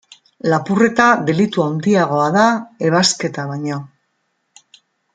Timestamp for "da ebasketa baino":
2.39-3.81